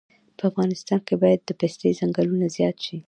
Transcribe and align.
په 0.37 0.43
افغانستان 0.49 0.99
کې 1.07 1.15
باید 1.21 1.39
د 1.45 1.49
پستې 1.59 1.97
ځنګلونه 1.99 2.45
زیات 2.55 2.77
شي 2.85 2.97